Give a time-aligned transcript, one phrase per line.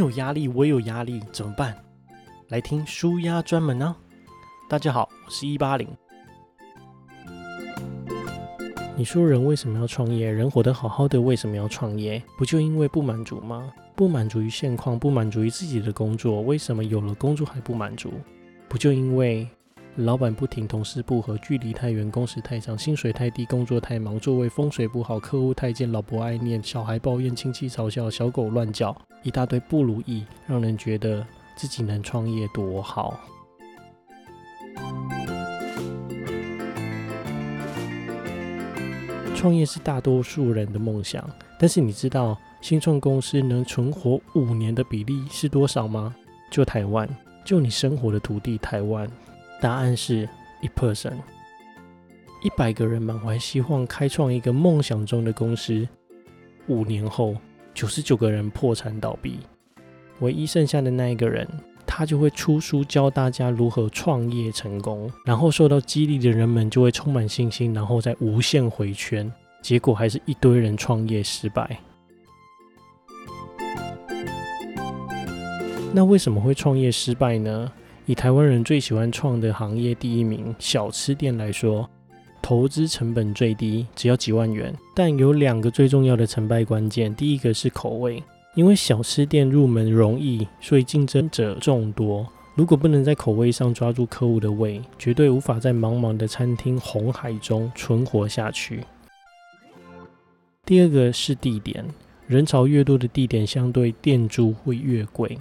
[0.00, 1.76] 有压力，我也有压力，怎么办？
[2.48, 3.94] 来听舒压专门呢。
[4.66, 5.86] 大家好，我是一八零。
[8.96, 10.30] 你说人为什么要创业？
[10.30, 12.22] 人活得好好的，为什么要创业？
[12.38, 13.70] 不就因为不满足吗？
[13.94, 18.10] 不满足于现况，不满足于自己的工作，为什么有了工作还不满足？
[18.70, 19.46] 不就因为
[19.96, 31.26] 老板不听，同事不合，距离太远，工时太长，薪水太低，工作太忙，座位风水不好，客户太贱，老婆爱念，小孩抱怨，亲戚嘲笑，小狗乱叫，一大堆不如意，让人觉得
[31.56, 33.20] 自己能创业多好。
[39.34, 41.28] 创业是大多数人的梦想，
[41.58, 46.14] 但是你知道新创公司能存活五年的比例是多少吗？
[46.50, 47.08] 就台湾，
[47.44, 49.10] 就你生活的土地台湾，
[49.60, 50.26] 答案是
[50.62, 51.12] 一 person，
[52.42, 55.86] 一百个人满怀希望开创一个梦想中的公司，
[56.66, 57.36] 五年后
[57.74, 59.38] 九十九个人破产倒闭，
[60.20, 61.46] 唯一剩下的那一个人，
[61.86, 71.78] 他就会出书教大家如何创业成功，然后受到激励的人们就会充满信心，然后再无限回圈，结果还是一堆人创业失败。
[75.92, 77.70] 那为什么会创业失败呢？
[78.10, 81.88] 以台湾人最喜欢创的行业第一名小吃店来说，
[82.42, 88.20] 投资成本最低，只要几万元，但有两个最重要的成败关键，第一个是口味。
[88.56, 92.26] 因为小吃店入门容易，所以竞争者众多。
[92.56, 98.82] 如果不能在口味上抓住客户的胃，绝对无法在茫茫的餐厅红海中存活下去。
[100.66, 101.84] 第二个是地点，
[102.26, 105.38] 人潮越多的地点，相对店租会越贵。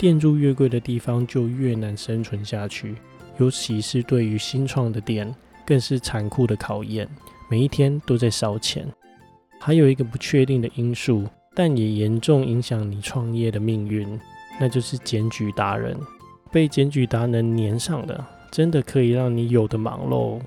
[0.00, 2.94] 店租越贵的地方，就越难生存下去。
[3.36, 5.30] 尤其是对于新创的店，
[5.66, 7.06] 更是残酷的考验。
[7.50, 8.88] 每一天都在烧钱。
[9.60, 11.26] 还有一个不确定的因素。
[11.54, 14.18] 但也严重影响你创业的命运，
[14.58, 15.94] 那就是检举达人。
[16.50, 20.40] 被检举达人黏上的，真的可以让你有的忙喽。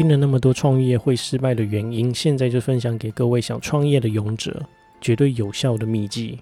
[0.00, 4.64] 听了那么多创业会失败的原因，现在就分享给各位想创业的勇者，
[4.98, 6.38] 绝对有效的秘籍。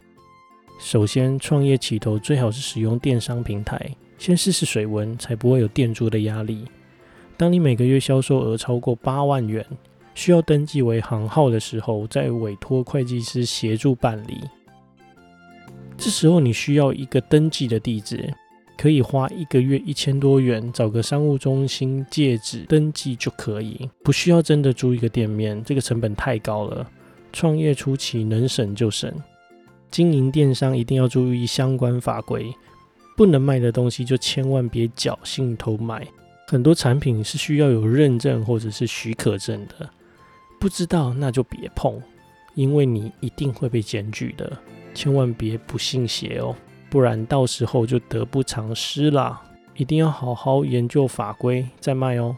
[0.78, 3.90] 首先，创业起头最好是使用电商平台。
[4.16, 6.66] 先试试水温，才不会有店租的压力。
[7.36, 9.66] 当你每个月销售额超过八万元，
[10.14, 14.38] 需要登记为行号的时候，再委托会计师协助办理。
[15.96, 18.32] 这时候你需要一个登记的地址，
[18.78, 26.88] 可以花一个月一千多元，找个商务中心借址登记就可以，不需要真的租一个店面，这个成本太高了。
[27.32, 29.12] 创业初期能省就省，
[29.90, 32.50] 经营电商一定要注意相关法规。
[33.16, 36.06] 不能卖的东西就千万别侥幸偷卖，
[36.46, 39.90] 很多产品是需要有认证或者是许可证的，
[40.60, 42.00] 不知道那就别碰，
[42.54, 44.56] 因为你一定会被检举的，
[44.94, 46.54] 千万别不信邪哦，
[46.90, 49.42] 不然到时候就得不偿失啦。
[49.76, 52.36] 一定要好好研究法规再卖哦。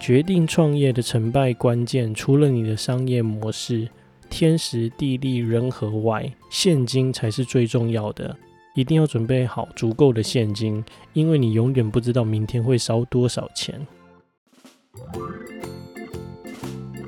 [0.00, 3.88] 决定创业的成败关键，除了你的商业模式、
[4.28, 8.36] 天时地利人和外，现金才是最重要的。
[8.74, 13.86] 一定要准备好足够的现金，因为你永远不知道明天会烧多少钱。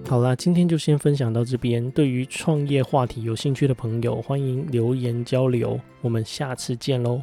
[0.06, 1.91] 好啦，今天就先分享到这边。
[1.91, 5.81] 对于创业话题有兴趣的朋友，欢迎留言交流。
[6.03, 7.20] 我们下次见喽！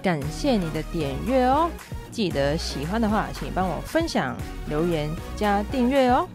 [0.00, 1.68] 感谢你的点阅哦，
[2.10, 4.34] 记得喜欢的话，请帮我分享、
[4.68, 6.26] 留言、加订阅哦。